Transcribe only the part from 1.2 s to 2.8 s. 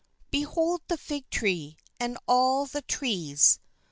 tree B and all